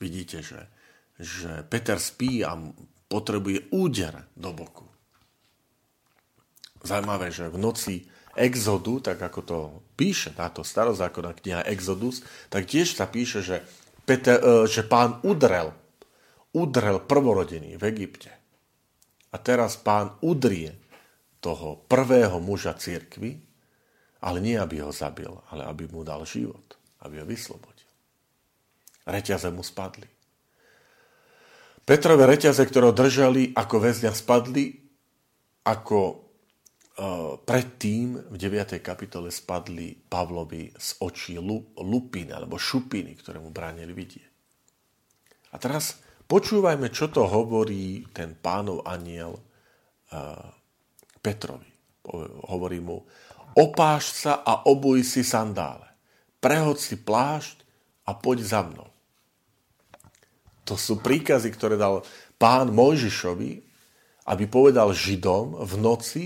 Vidíte, 0.00 0.40
že, 0.40 0.70
že 1.20 1.66
Peter 1.68 2.00
spí 2.00 2.40
a 2.46 2.56
potrebuje 3.10 3.72
úder 3.74 4.28
do 4.32 4.52
boku. 4.54 4.86
Zaujímavé, 6.86 7.34
že 7.34 7.50
v 7.50 7.58
noci 7.58 7.94
Exodu, 8.36 9.12
tak 9.12 9.18
ako 9.18 9.40
to 9.42 9.58
píše 9.96 10.36
táto 10.36 10.60
starozákonná 10.60 11.32
kniha 11.32 11.66
Exodus, 11.72 12.20
tak 12.52 12.68
tiež 12.68 12.92
sa 12.92 13.08
píše, 13.08 13.40
že, 13.40 13.64
Peter, 14.04 14.36
e, 14.38 14.68
že 14.68 14.84
pán 14.84 15.18
udrel, 15.24 15.72
udrel 16.56 17.04
prvorodený 17.04 17.76
v 17.76 17.84
Egypte. 17.92 18.32
A 19.30 19.36
teraz 19.36 19.76
pán 19.76 20.16
udrie 20.24 20.72
toho 21.44 21.84
prvého 21.84 22.40
muža 22.40 22.72
církvy, 22.72 23.36
ale 24.24 24.40
nie, 24.40 24.56
aby 24.56 24.80
ho 24.80 24.88
zabil, 24.88 25.28
ale 25.52 25.68
aby 25.68 25.84
mu 25.92 26.00
dal 26.00 26.24
život, 26.24 26.80
aby 27.04 27.20
ho 27.20 27.26
vyslobodil. 27.28 27.92
Reťaze 29.04 29.52
mu 29.52 29.60
spadli. 29.60 30.08
Petrové 31.86 32.26
reťaze, 32.26 32.64
ktoré 32.66 32.90
držali 32.90 33.54
ako 33.54 33.76
väzňa, 33.78 34.10
spadli 34.16 34.74
ako 35.62 36.26
predtým 37.44 38.32
v 38.32 38.36
9. 38.40 38.80
kapitole 38.80 39.28
spadli 39.28 39.92
Pavlovi 39.92 40.72
z 40.72 40.88
očí 41.04 41.36
lupiny 41.36 42.32
alebo 42.32 42.56
šupiny, 42.56 43.12
ktoré 43.20 43.36
mu 43.36 43.52
bránili 43.52 43.92
vidieť. 43.92 44.32
A 45.52 45.60
teraz 45.60 46.00
počúvajme, 46.26 46.90
čo 46.90 47.10
to 47.10 47.26
hovorí 47.26 48.06
ten 48.14 48.34
pánov 48.38 48.82
aniel 48.86 49.38
Petrovi. 51.18 51.70
Hovorí 52.46 52.78
mu, 52.78 53.02
opáš 53.58 54.22
sa 54.22 54.46
a 54.46 54.62
obuj 54.70 55.02
si 55.02 55.26
sandále, 55.26 55.90
prehod 56.38 56.78
si 56.78 56.94
plášť 56.94 57.66
a 58.06 58.14
poď 58.14 58.38
za 58.46 58.62
mnou. 58.62 58.86
To 60.70 60.78
sú 60.78 61.02
príkazy, 61.02 61.50
ktoré 61.50 61.74
dal 61.74 62.06
pán 62.38 62.70
Mojžišovi, 62.70 63.50
aby 64.30 64.44
povedal 64.46 64.94
Židom 64.94 65.66
v 65.66 65.72
noci, 65.82 66.24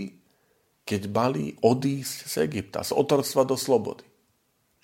keď 0.85 1.03
mali 1.09 1.57
odísť 1.65 2.17
z 2.29 2.35
Egypta, 2.45 2.85
z 2.85 2.93
otrstva 2.93 3.49
do 3.49 3.57
slobody. 3.57 4.05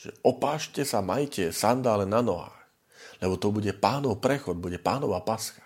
Že 0.00 0.16
opášte 0.24 0.80
sa, 0.84 1.04
majte 1.04 1.52
sandále 1.52 2.08
na 2.08 2.24
nohách, 2.24 2.55
lebo 3.22 3.34
to 3.40 3.52
bude 3.52 3.72
pánov 3.76 4.20
prechod, 4.20 4.60
bude 4.60 4.80
pánova 4.80 5.22
pascha. 5.24 5.64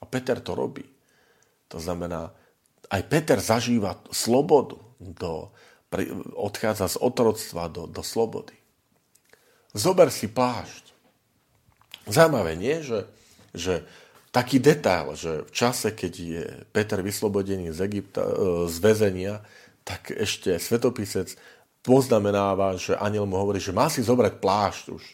A 0.00 0.04
Peter 0.04 0.40
to 0.40 0.52
robí. 0.52 0.84
To 1.72 1.80
znamená, 1.80 2.30
aj 2.92 3.02
Peter 3.10 3.38
zažíva 3.40 3.98
slobodu, 4.12 4.78
do, 4.96 5.52
odchádza 6.36 6.88
z 6.88 6.96
otroctva 7.00 7.68
do, 7.68 7.84
do 7.84 8.00
slobody. 8.00 8.56
Zober 9.76 10.08
si 10.08 10.28
plášť. 10.32 10.96
Zaujímavé, 12.08 12.56
nie? 12.56 12.80
Že, 12.80 12.98
že 13.52 13.74
taký 14.32 14.56
detail, 14.56 15.12
že 15.12 15.44
v 15.44 15.52
čase, 15.52 15.92
keď 15.92 16.12
je 16.16 16.44
Peter 16.72 17.00
vyslobodený 17.04 17.76
z, 17.76 17.80
Egypta, 17.84 18.24
e, 18.24 18.32
z 18.72 18.76
väzenia, 18.80 19.34
tak 19.84 20.10
ešte 20.10 20.56
svetopisec 20.56 21.36
poznamenáva, 21.84 22.74
že 22.80 22.98
aniel 22.98 23.28
mu 23.28 23.38
hovorí, 23.38 23.62
že 23.62 23.76
má 23.76 23.86
si 23.92 24.02
zobrať 24.02 24.42
plášť 24.42 24.84
už. 24.90 25.04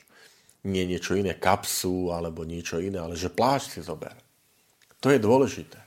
Nie 0.63 0.87
niečo 0.87 1.19
iné, 1.19 1.35
kapsu 1.35 2.15
alebo 2.15 2.47
niečo 2.47 2.79
iné, 2.79 3.03
ale 3.03 3.19
že 3.19 3.31
plášť 3.31 3.79
si 3.79 3.81
zober. 3.83 4.15
To 5.03 5.11
je 5.11 5.19
dôležité. 5.19 5.83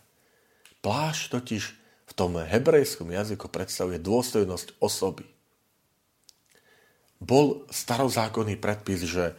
Plášť 0.83 1.31
totiž 1.31 1.63
v 2.05 2.13
tom 2.13 2.35
hebrejskom 2.35 3.09
jazyku 3.09 3.47
predstavuje 3.47 3.97
dôstojnosť 4.03 4.77
osoby. 4.83 5.25
Bol 7.23 7.63
starozákonný 7.71 8.59
predpis, 8.59 9.07
že 9.07 9.33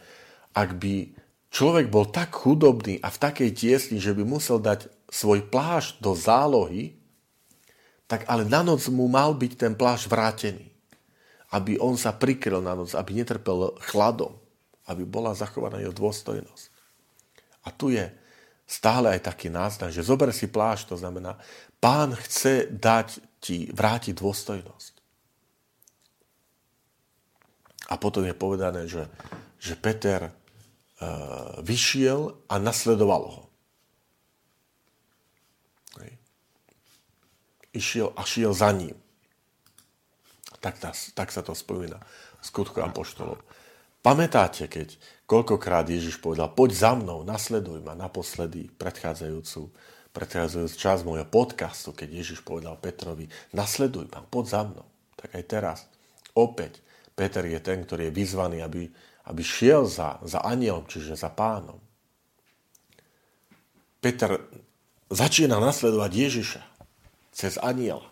ak 0.57 0.81
by 0.81 1.13
človek 1.53 1.93
bol 1.93 2.09
tak 2.09 2.33
chudobný 2.33 2.97
a 3.05 3.13
v 3.13 3.21
takej 3.21 3.49
tiesni, 3.53 4.01
že 4.01 4.17
by 4.17 4.25
musel 4.25 4.57
dať 4.57 4.89
svoj 5.07 5.45
plášť 5.47 6.01
do 6.01 6.17
zálohy, 6.17 6.97
tak 8.09 8.25
ale 8.25 8.47
na 8.47 8.65
noc 8.65 8.87
mu 8.89 9.05
mal 9.05 9.37
byť 9.37 9.53
ten 9.55 9.73
plášť 9.77 10.05
vrátený. 10.09 10.67
Aby 11.53 11.79
on 11.79 11.95
sa 11.95 12.11
prikryl 12.11 12.59
na 12.59 12.75
noc, 12.75 12.91
aby 12.91 13.15
netrpel 13.15 13.77
chladom. 13.85 14.35
Aby 14.87 15.03
bola 15.03 15.35
zachovaná 15.35 15.83
jeho 15.83 15.93
dôstojnosť. 15.93 16.65
A 17.67 17.71
tu 17.75 17.91
je 17.91 18.07
stále 18.67 19.15
aj 19.15 19.27
taký 19.27 19.47
náznak, 19.51 19.91
že 19.91 20.03
zober 20.03 20.31
si 20.31 20.47
plášť, 20.47 20.95
to 20.95 20.97
znamená, 20.99 21.39
pán 21.79 22.15
chce 22.15 22.67
dať 22.71 23.19
ti, 23.39 23.71
vrátiť 23.71 24.15
dôstojnosť. 24.15 24.93
A 27.87 27.95
potom 27.95 28.27
je 28.27 28.35
povedané, 28.35 28.83
že, 28.91 29.07
že 29.55 29.79
Peter 29.79 30.27
uh, 30.27 30.31
vyšiel 31.63 32.35
a 32.51 32.59
nasledoval 32.59 33.23
ho. 33.23 33.43
Hej. 36.03 36.11
Išiel 37.71 38.11
a 38.11 38.27
šiel 38.27 38.51
za 38.51 38.75
ním. 38.75 38.95
Tak, 40.59 40.83
tá, 40.83 40.91
tak 40.91 41.31
sa 41.31 41.39
to 41.39 41.55
spomína 41.55 42.03
v 42.41 42.43
skutku 42.43 42.83
apoštolov. 42.83 43.39
Pamätáte, 44.07 44.71
keď 44.71 44.95
koľkokrát 45.27 45.83
Ježiš 45.83 46.23
povedal, 46.23 46.47
poď 46.55 46.79
za 46.79 46.95
mnou, 46.95 47.27
nasleduj 47.27 47.83
ma 47.83 47.91
naposledy 47.91 48.71
predchádzajúcu, 48.79 49.67
predchádzajúcu 50.15 50.75
čas 50.79 51.03
môjho 51.03 51.27
podcastu, 51.27 51.91
keď 51.91 52.23
Ježiš 52.23 52.39
povedal 52.39 52.79
Petrovi, 52.79 53.27
nasleduj 53.51 54.07
ma, 54.07 54.23
poď 54.23 54.45
za 54.47 54.61
mnou. 54.63 54.87
Tak 55.19 55.35
aj 55.35 55.43
teraz, 55.43 55.77
opäť, 56.39 56.79
Peter 57.19 57.43
je 57.43 57.59
ten, 57.59 57.83
ktorý 57.83 58.07
je 58.07 58.15
vyzvaný, 58.15 58.63
aby, 58.63 58.87
aby 59.27 59.41
šiel 59.43 59.83
za, 59.83 60.23
za 60.23 60.39
anielom, 60.39 60.87
čiže 60.87 61.19
za 61.19 61.27
pánom. 61.27 61.83
Peter 63.99 64.39
začína 65.11 65.59
nasledovať 65.59 66.11
Ježiša 66.15 66.63
cez 67.35 67.59
aniela. 67.59 68.07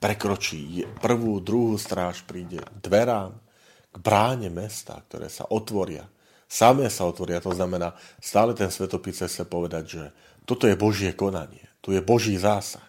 Prekročí 0.00 0.88
prvú, 1.04 1.36
druhú 1.44 1.76
stráž, 1.76 2.24
príde 2.24 2.64
dverám, 2.80 3.49
k 3.90 3.96
bráne 3.98 4.48
mesta, 4.48 5.02
ktoré 5.10 5.26
sa 5.26 5.50
otvoria. 5.50 6.06
Samé 6.50 6.90
sa 6.90 7.06
otvoria, 7.06 7.42
to 7.42 7.54
znamená, 7.54 7.94
stále 8.18 8.54
ten 8.58 8.70
svetopis 8.70 9.22
chce 9.22 9.46
povedať, 9.46 9.84
že 9.86 10.04
toto 10.46 10.66
je 10.66 10.74
Božie 10.74 11.14
konanie, 11.14 11.62
tu 11.78 11.94
je 11.94 12.02
Boží 12.02 12.34
zásah. 12.34 12.82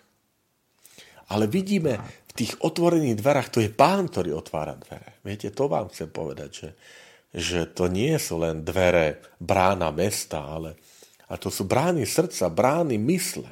Ale 1.30 1.46
vidíme 1.46 2.02
v 2.30 2.34
tých 2.34 2.58
otvorených 2.58 3.22
dverách, 3.22 3.54
to 3.54 3.62
je 3.62 3.70
pán, 3.70 4.10
ktorý 4.10 4.34
otvára 4.34 4.74
dvere. 4.78 5.22
Viete, 5.22 5.54
to 5.54 5.70
vám 5.70 5.94
chcem 5.94 6.10
povedať, 6.10 6.50
že, 6.50 6.70
že 7.34 7.60
to 7.70 7.86
nie 7.86 8.18
sú 8.18 8.42
len 8.42 8.66
dvere 8.66 9.22
brána 9.38 9.94
mesta, 9.94 10.42
ale 10.42 10.78
a 11.32 11.38
to 11.38 11.54
sú 11.54 11.64
brány 11.70 12.04
srdca, 12.04 12.52
brány 12.52 12.98
mysle. 12.98 13.48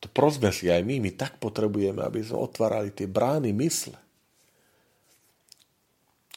To 0.00 0.06
prosme 0.06 0.54
si 0.54 0.70
aj 0.70 0.86
my, 0.86 1.02
my 1.02 1.10
tak 1.18 1.36
potrebujeme, 1.42 2.00
aby 2.00 2.22
sme 2.22 2.40
otvárali 2.40 2.94
tie 2.94 3.08
brány 3.08 3.52
mysle 3.56 4.03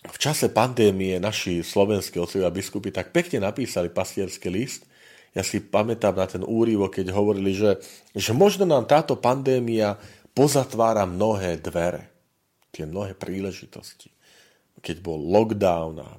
v 0.06 0.18
čase 0.22 0.54
pandémie 0.54 1.18
naši 1.18 1.66
slovenskí 1.66 2.22
otcovia 2.22 2.54
biskupy 2.54 2.94
tak 2.94 3.10
pekne 3.10 3.50
napísali 3.50 3.90
pastierský 3.90 4.50
list. 4.54 4.86
Ja 5.34 5.42
si 5.42 5.62
pamätám 5.62 6.18
na 6.18 6.26
ten 6.30 6.42
úrivo, 6.46 6.90
keď 6.90 7.14
hovorili, 7.14 7.54
že, 7.54 7.82
že 8.14 8.34
možno 8.34 8.66
nám 8.66 8.86
táto 8.86 9.18
pandémia 9.18 9.98
pozatvára 10.38 11.10
mnohé 11.10 11.58
dvere, 11.62 12.10
tie 12.70 12.86
mnohé 12.86 13.18
príležitosti. 13.18 14.14
Keď 14.82 15.02
bol 15.02 15.18
lockdown 15.18 16.02
a 16.02 16.10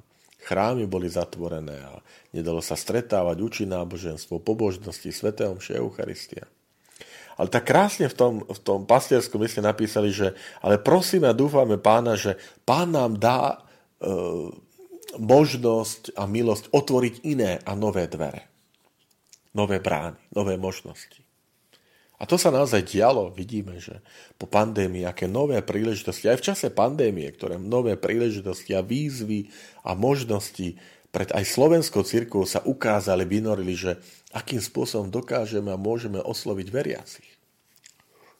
chrámy 0.43 0.87
boli 0.87 1.07
zatvorené 1.07 1.79
a 1.83 1.99
nedalo 2.35 2.59
sa 2.63 2.75
stretávať, 2.75 3.39
učiť 3.39 3.67
náboženstvo, 3.67 4.43
pobožnosti, 4.43 5.11
svetého 5.11 5.55
mše, 5.55 5.79
Eucharistia. 5.79 6.47
Ale 7.39 7.47
tak 7.47 7.71
krásne 7.71 8.11
v 8.11 8.15
tom, 8.15 8.33
v 8.43 8.59
tom 8.59 8.83
pastierskom 8.83 9.39
liste 9.39 9.63
napísali, 9.63 10.11
že 10.11 10.35
ale 10.59 10.75
prosíme 10.75 11.31
a 11.31 11.35
dúfame 11.35 11.79
pána, 11.79 12.19
že 12.19 12.35
pán 12.67 12.91
nám 12.91 13.15
dá 13.15 13.63
možnosť 15.17 16.13
a 16.15 16.23
milosť 16.29 16.71
otvoriť 16.71 17.15
iné 17.25 17.59
a 17.65 17.73
nové 17.73 18.05
dvere. 18.05 18.45
Nové 19.57 19.81
brány, 19.81 20.19
nové 20.37 20.55
možnosti. 20.61 21.25
A 22.19 22.27
to 22.27 22.35
sa 22.35 22.51
naozaj 22.51 22.83
dialo. 22.83 23.31
Vidíme, 23.31 23.79
že 23.79 24.03
po 24.35 24.43
pandémii, 24.43 25.07
aké 25.07 25.25
nové 25.25 25.63
príležitosti, 25.63 26.27
aj 26.27 26.37
v 26.43 26.45
čase 26.51 26.67
pandémie, 26.69 27.25
ktoré 27.31 27.55
nové 27.55 27.95
príležitosti 27.95 28.75
a 28.75 28.83
výzvy 28.83 29.47
a 29.87 29.95
možnosti 29.95 30.75
pred 31.09 31.29
aj 31.33 31.41
slovenskou 31.47 32.05
cirkvou 32.05 32.45
sa 32.45 32.61
ukázali, 32.61 33.25
vynorili, 33.25 33.73
že 33.73 33.97
akým 34.29 34.61
spôsobom 34.61 35.09
dokážeme 35.09 35.73
a 35.73 35.79
môžeme 35.79 36.21
osloviť 36.21 36.67
veriacich. 36.69 37.29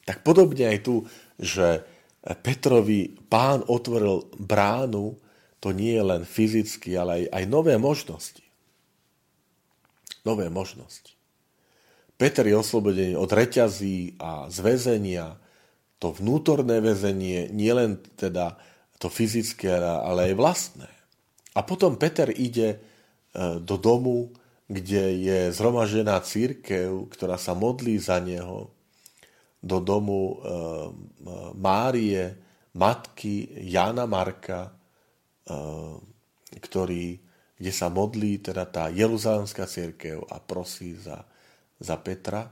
Tak 0.06 0.22
podobne 0.22 0.70
aj 0.70 0.80
tu, 0.86 1.10
že 1.42 1.82
Petrovi 2.46 3.16
pán 3.32 3.66
otvoril 3.66 4.28
bránu 4.38 5.18
to 5.60 5.76
nie 5.76 5.96
je 5.96 6.04
len 6.04 6.24
fyzicky, 6.24 6.96
ale 6.96 7.12
aj, 7.12 7.24
aj 7.36 7.44
nové 7.52 7.76
možnosti. 7.76 8.44
Nové 10.24 10.48
možnosti. 10.48 11.16
Peter 12.20 12.44
je 12.44 12.56
oslobodený 12.56 13.16
od 13.16 13.32
reťazí 13.32 14.20
a 14.20 14.52
zväzenia, 14.52 15.40
to 16.00 16.16
vnútorné 16.16 16.80
väzenie, 16.80 17.52
nielen 17.52 18.00
teda 18.16 18.60
to 19.00 19.08
fyzické, 19.08 19.72
ale 19.80 20.32
aj 20.32 20.34
vlastné. 20.36 20.90
A 21.56 21.64
potom 21.64 21.96
Peter 21.96 22.28
ide 22.32 22.76
e, 22.76 22.78
do 23.60 23.76
domu, 23.80 24.32
kde 24.68 25.16
je 25.20 25.40
zhromažená 25.56 26.20
církev, 26.24 27.08
ktorá 27.12 27.40
sa 27.40 27.56
modlí 27.56 28.00
za 28.00 28.20
neho, 28.20 28.72
do 29.60 29.80
domu 29.84 30.20
e, 30.20 30.36
Márie, 31.56 32.36
matky 32.76 33.64
Jana 33.68 34.08
Marka, 34.08 34.72
ktorý, 36.58 37.20
kde 37.60 37.72
sa 37.74 37.92
modlí 37.92 38.40
teda 38.40 38.66
tá 38.70 38.88
Jeruzalemská 38.88 39.66
církev 39.68 40.24
a 40.30 40.40
prosí 40.40 40.96
za, 40.96 41.26
za 41.78 41.96
Petra. 42.00 42.48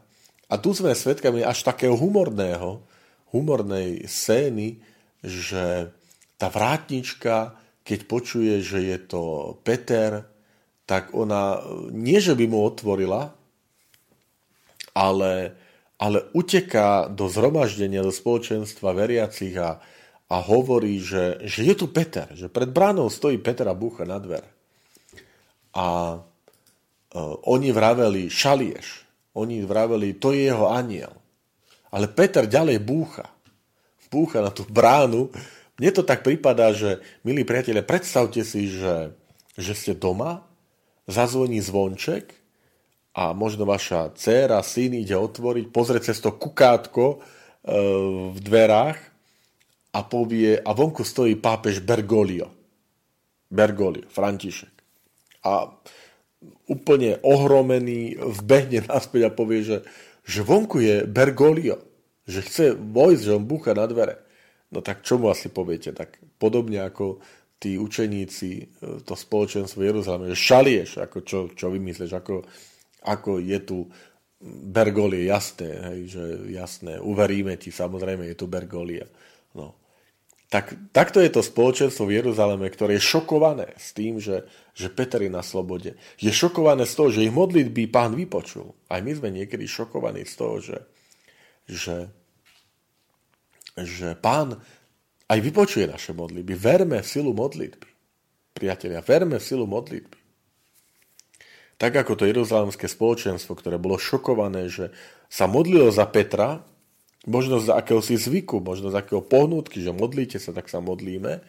A 0.47 0.55
tu 0.59 0.71
sme 0.71 0.95
svedkami 0.95 1.43
až 1.43 1.63
takého 1.63 1.95
humorného, 1.95 2.83
humornej 3.31 4.07
scény, 4.07 4.79
že 5.19 5.91
tá 6.39 6.47
vrátnička, 6.47 7.57
keď 7.83 7.99
počuje, 8.07 8.53
že 8.61 8.79
je 8.83 8.97
to 8.99 9.23
Peter, 9.65 10.23
tak 10.87 11.11
ona 11.11 11.59
nie, 11.91 12.19
že 12.23 12.31
by 12.31 12.45
mu 12.47 12.63
otvorila, 12.63 13.35
ale, 14.95 15.57
ale 15.99 16.19
uteká 16.31 17.11
do 17.11 17.27
zhromaždenia, 17.27 18.07
do 18.07 18.13
spoločenstva 18.15 18.95
veriacich 18.95 19.55
a, 19.59 19.83
a 20.27 20.43
hovorí, 20.43 20.99
že, 20.99 21.39
že 21.47 21.63
je 21.63 21.75
tu 21.75 21.87
Peter, 21.87 22.27
že 22.35 22.51
pred 22.51 22.67
bránou 22.67 23.07
stojí 23.07 23.39
Peter 23.39 23.63
a 23.71 23.75
búcha 23.75 24.03
na 24.03 24.19
dvere. 24.19 24.51
A 25.71 26.19
uh, 26.19 27.35
oni 27.47 27.71
vraveli, 27.71 28.27
šalieš. 28.27 29.07
Oni 29.39 29.63
vraveli, 29.63 30.19
to 30.19 30.35
je 30.35 30.51
jeho 30.51 30.67
aniel. 30.67 31.15
Ale 31.95 32.11
Peter 32.11 32.43
ďalej 32.43 32.83
búcha. 32.83 33.31
Búcha 34.11 34.43
na 34.43 34.51
tú 34.51 34.67
bránu. 34.67 35.31
Mne 35.79 35.91
to 35.95 36.03
tak 36.03 36.27
prípada, 36.27 36.75
že, 36.75 36.99
milí 37.23 37.47
priatelia, 37.47 37.85
predstavte 37.85 38.43
si, 38.43 38.67
že, 38.67 39.15
že 39.55 39.73
ste 39.77 39.93
doma, 39.95 40.43
zazvoní 41.07 41.63
zvonček 41.63 42.35
a 43.15 43.31
možno 43.31 43.63
vaša 43.63 44.11
dcéra, 44.11 44.59
syn 44.59 44.99
ide 44.99 45.15
otvoriť, 45.15 45.71
pozrieť 45.71 46.11
cez 46.11 46.19
to 46.19 46.35
kukátko 46.35 47.05
uh, 47.15 47.19
v 48.35 48.39
dverách 48.43 49.16
a 49.93 49.99
povie, 50.03 50.59
a 50.59 50.71
vonku 50.75 51.03
stojí 51.03 51.39
pápež 51.39 51.79
Bergoglio. 51.81 52.51
Bergoglio, 53.47 54.07
František. 54.11 54.73
A 55.47 55.71
úplne 56.67 57.17
ohromený 57.23 58.19
vbehne 58.19 58.83
naspäť 58.85 59.31
a 59.31 59.35
povie, 59.35 59.63
že, 59.63 59.77
že 60.27 60.43
vonku 60.43 60.83
je 60.83 61.07
Bergoglio, 61.07 61.79
že 62.27 62.43
chce 62.43 62.75
vojsť, 62.75 63.21
že 63.23 63.35
on 63.35 63.47
búcha 63.47 63.71
na 63.71 63.87
dvere. 63.87 64.19
No 64.67 64.83
tak 64.83 65.01
čo 65.07 65.15
mu 65.15 65.31
asi 65.31 65.47
poviete? 65.47 65.95
Tak 65.95 66.19
podobne 66.35 66.83
ako 66.83 67.23
tí 67.57 67.79
učeníci, 67.79 68.51
e, 68.59 68.65
to 69.01 69.15
spoločenstvo 69.15 69.81
Jeruzaleme, 69.81 70.29
že 70.29 70.37
šalieš, 70.37 71.01
ako 71.01 71.17
čo, 71.23 71.39
čo 71.55 71.71
vymyslíš, 71.73 72.11
ako, 72.13 72.45
ako 73.07 73.39
je 73.41 73.59
tu 73.63 73.87
Bergolie, 74.43 75.25
jasné, 75.25 75.71
hej, 75.89 75.99
že 76.13 76.23
jasné, 76.53 77.01
uveríme 77.01 77.57
ti, 77.57 77.73
samozrejme 77.73 78.29
je 78.29 78.35
tu 78.37 78.45
Bergolia. 78.45 79.09
Tak, 80.47 80.95
takto 80.95 81.19
je 81.19 81.27
to 81.27 81.43
spoločenstvo 81.43 82.07
v 82.07 82.23
Jeruzaleme, 82.23 82.71
ktoré 82.71 82.95
je 82.95 83.03
šokované 83.03 83.75
s 83.75 83.91
tým, 83.91 84.15
že, 84.23 84.47
že 84.71 84.87
Peter 84.87 85.19
je 85.19 85.27
na 85.27 85.43
slobode. 85.43 85.99
Je 86.23 86.31
šokované 86.31 86.87
z 86.87 86.93
toho, 86.95 87.11
že 87.11 87.27
ich 87.27 87.35
modlitby 87.35 87.91
pán 87.91 88.15
vypočul. 88.15 88.71
Aj 88.87 89.03
my 89.03 89.11
sme 89.11 89.35
niekedy 89.35 89.67
šokovaní 89.67 90.23
z 90.23 90.33
toho, 90.39 90.55
že, 90.63 90.77
že, 91.67 91.97
že 93.75 94.15
pán 94.15 94.63
aj 95.27 95.39
vypočuje 95.43 95.83
naše 95.83 96.15
modlitby. 96.15 96.55
Verme 96.55 97.03
v 97.03 97.07
silu 97.11 97.35
modlitby. 97.35 97.87
Priatelia, 98.55 99.03
verme 99.03 99.43
v 99.43 99.47
silu 99.51 99.67
modlitby. 99.67 100.15
Tak 101.77 101.91
ako 101.93 102.17
to 102.17 102.23
jeruzalemské 102.23 102.87
spoločenstvo, 102.87 103.53
ktoré 103.53 103.75
bolo 103.77 103.99
šokované, 103.99 104.71
že 104.71 104.95
sa 105.27 105.45
modlilo 105.45 105.91
za 105.91 106.07
Petra, 106.07 106.63
možno 107.27 107.59
z 107.59 107.75
akéhosi 107.75 108.15
zvyku, 108.15 108.63
možno 108.63 108.89
z 108.89 109.03
akého 109.03 109.19
pohnutky, 109.19 109.83
že 109.83 109.91
modlíte 109.91 110.39
sa, 110.39 110.55
tak 110.55 110.71
sa 110.71 110.79
modlíme. 110.79 111.43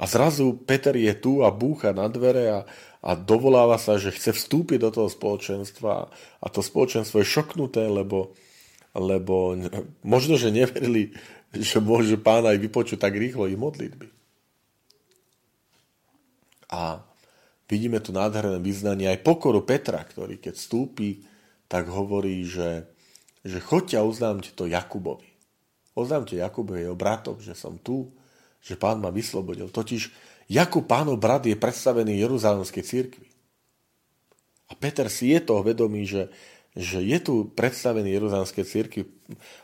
A 0.00 0.04
zrazu 0.10 0.58
Peter 0.58 0.92
je 0.98 1.14
tu 1.14 1.46
a 1.46 1.54
búcha 1.54 1.94
na 1.94 2.10
dvere 2.10 2.50
a, 2.50 2.60
a 3.00 3.10
dovoláva 3.14 3.78
sa, 3.78 3.96
že 3.96 4.10
chce 4.10 4.34
vstúpiť 4.34 4.82
do 4.82 4.90
toho 4.90 5.08
spoločenstva 5.08 6.10
a 6.42 6.46
to 6.50 6.60
spoločenstvo 6.60 7.22
je 7.22 7.30
šoknuté, 7.30 7.86
lebo, 7.86 8.34
lebo 8.92 9.54
možno, 10.02 10.34
že 10.34 10.50
neverili, 10.50 11.14
že 11.54 11.78
môže 11.78 12.18
pán 12.18 12.42
aj 12.48 12.58
vypočuť 12.58 12.98
tak 12.98 13.14
rýchlo 13.14 13.46
ich 13.46 13.60
modlitby. 13.60 14.08
A 16.70 17.02
vidíme 17.70 18.02
tu 18.02 18.10
nádherné 18.10 18.58
vyznanie 18.62 19.10
aj 19.10 19.26
pokoru 19.26 19.62
Petra, 19.62 20.02
ktorý 20.02 20.42
keď 20.42 20.54
vstúpi, 20.58 21.22
tak 21.70 21.86
hovorí, 21.86 22.42
že, 22.46 22.88
že 23.44 23.58
choďte 23.60 23.96
a 23.96 24.06
oznámte 24.06 24.50
to 24.52 24.68
Jakubovi. 24.68 25.28
Oznámte 25.96 26.36
Jakubovi, 26.36 26.84
jeho 26.84 26.96
bratom, 26.96 27.40
že 27.40 27.56
som 27.56 27.80
tu, 27.80 28.12
že 28.60 28.76
pán 28.76 29.00
ma 29.00 29.08
vyslobodil. 29.08 29.72
Totiž 29.72 30.12
Jakub 30.50 30.84
pánov 30.84 31.22
brat 31.22 31.46
je 31.46 31.54
predstavený 31.54 32.18
Jeruzalemskej 32.20 32.84
církvi. 32.84 33.26
A 34.70 34.74
Peter 34.74 35.06
si 35.06 35.30
je 35.30 35.40
toho 35.42 35.62
vedomý, 35.62 36.06
že, 36.06 36.30
že 36.74 37.02
je 37.02 37.18
tu 37.22 37.34
predstavený 37.54 38.10
Jeruzalemskej 38.18 38.64
církvi. 38.66 39.02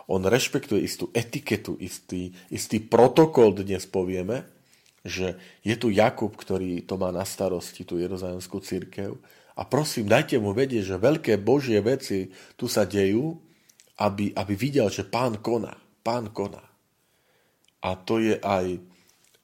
On 0.07 0.23
rešpektuje 0.23 0.83
istú 0.83 1.11
etiketu, 1.11 1.75
istý, 1.79 2.35
istý 2.51 2.79
protokol, 2.79 3.55
dnes 3.55 3.83
povieme, 3.87 4.47
že 5.07 5.39
je 5.63 5.75
tu 5.79 5.91
Jakub, 5.91 6.35
ktorý 6.35 6.83
to 6.83 6.99
má 6.99 7.15
na 7.15 7.23
starosti, 7.23 7.87
tú 7.87 7.99
Jeruzalemskú 7.99 8.59
církev. 8.59 9.19
A 9.59 9.63
prosím, 9.67 10.11
dajte 10.11 10.39
mu 10.39 10.55
vedieť, 10.55 10.95
že 10.95 11.03
veľké 11.03 11.39
božie 11.39 11.79
veci 11.83 12.35
tu 12.59 12.67
sa 12.67 12.83
dejú, 12.87 13.46
aby, 13.97 14.33
aby 14.37 14.55
videl, 14.55 14.93
že 14.93 15.09
pán 15.09 15.41
koná. 15.41 15.77
Pán 16.05 16.31
koná. 16.31 16.63
A 17.83 17.97
to 17.97 18.21
je 18.21 18.37
aj, 18.41 18.81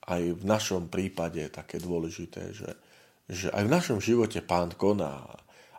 aj 0.08 0.22
v 0.36 0.44
našom 0.44 0.90
prípade 0.92 1.46
také 1.48 1.80
dôležité, 1.80 2.52
že, 2.52 2.70
že 3.30 3.48
aj 3.54 3.62
v 3.64 3.74
našom 3.74 3.98
živote 4.02 4.42
pán 4.44 4.74
koná 4.74 5.24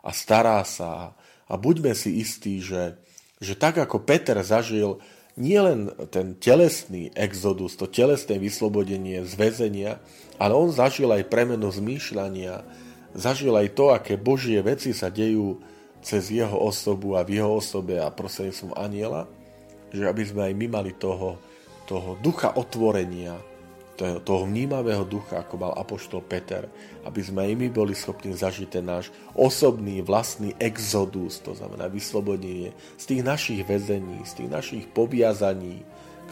a 0.04 0.10
stará 0.10 0.60
sa 0.64 1.14
a 1.44 1.54
buďme 1.54 1.92
si 1.92 2.20
istí, 2.20 2.60
že, 2.64 2.96
že 3.40 3.54
tak 3.56 3.78
ako 3.80 4.02
Peter 4.02 4.36
zažil 4.40 5.00
nielen 5.34 5.90
ten 6.14 6.38
telesný 6.38 7.10
exodus, 7.18 7.74
to 7.74 7.90
telesné 7.90 8.38
vyslobodenie 8.38 9.26
z 9.26 9.32
väzenia, 9.34 9.98
ale 10.38 10.54
on 10.54 10.70
zažil 10.70 11.10
aj 11.10 11.26
premenu 11.26 11.68
zmýšľania, 11.68 12.62
zažil 13.18 13.54
aj 13.54 13.68
to, 13.74 13.90
aké 13.90 14.14
božie 14.14 14.62
veci 14.62 14.94
sa 14.94 15.10
dejú 15.10 15.58
cez 16.04 16.28
jeho 16.28 16.60
osobu 16.60 17.16
a 17.16 17.24
v 17.24 17.40
jeho 17.40 17.56
osobe 17.56 17.96
a 17.96 18.12
som 18.52 18.76
aniela, 18.76 19.24
že 19.88 20.04
aby 20.04 20.22
sme 20.22 20.52
aj 20.52 20.54
my 20.54 20.66
mali 20.68 20.92
toho, 20.92 21.40
toho 21.88 22.20
ducha 22.20 22.52
otvorenia, 22.60 23.40
toho, 23.96 24.20
toho 24.20 24.42
vnímavého 24.44 25.06
ducha, 25.08 25.40
ako 25.40 25.54
mal 25.56 25.72
apoštol 25.80 26.20
Peter, 26.20 26.68
aby 27.08 27.20
sme 27.24 27.48
aj 27.48 27.52
my 27.56 27.68
boli 27.72 27.96
schopní 27.96 28.36
zažiť 28.36 28.68
ten 28.68 28.84
náš 28.84 29.08
osobný, 29.32 30.04
vlastný 30.04 30.52
exodus, 30.60 31.40
to 31.40 31.56
znamená 31.56 31.88
vyslobodenie 31.88 32.76
z 33.00 33.04
tých 33.08 33.22
našich 33.24 33.60
väzení, 33.64 34.20
z 34.28 34.44
tých 34.44 34.50
našich 34.50 34.84
poviazaní, 34.92 35.80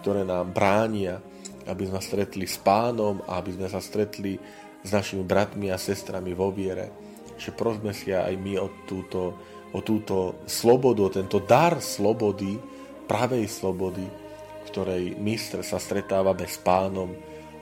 ktoré 0.03 0.27
nám 0.27 0.53
bránia, 0.53 1.23
aby 1.65 1.87
sme 1.87 2.03
stretli 2.03 2.45
s 2.45 2.59
pánom 2.59 3.23
a 3.31 3.39
aby 3.39 3.55
sme 3.55 3.71
sa 3.71 3.79
stretli 3.79 4.37
s 4.83 4.91
našimi 4.91 5.23
bratmi 5.23 5.71
a 5.71 5.79
sestrami 5.79 6.35
vo 6.35 6.51
viere. 6.51 6.91
Že 7.39 7.55
prosme 7.55 7.95
si 7.95 8.11
aj 8.11 8.35
my 8.35 8.59
o 8.59 8.67
túto, 8.91 9.39
o 9.73 9.81
túto 9.81 10.45
slobodu, 10.45 11.09
o 11.09 11.11
tento 11.11 11.41
dar 11.41 11.81
slobody, 11.81 12.61
pravej 13.09 13.49
slobody, 13.49 14.05
v 14.05 14.65
ktorej 14.69 15.03
my 15.17 15.35
sa 15.41 15.81
stretávame 15.81 16.45
s 16.49 16.61
pánom, 16.61 17.13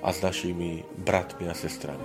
a 0.03 0.09
s 0.13 0.19
našimi 0.25 0.81
bratmi 1.05 1.49
a 1.49 1.55
sestrami. 1.55 2.05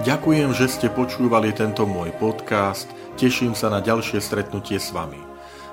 Ďakujem, 0.00 0.50
že 0.56 0.66
ste 0.66 0.88
počúvali 0.90 1.54
tento 1.54 1.84
môj 1.86 2.10
podcast. 2.18 2.88
Teším 3.20 3.52
sa 3.54 3.68
na 3.68 3.84
ďalšie 3.84 4.18
stretnutie 4.18 4.80
s 4.80 4.90
vami. 4.90 5.29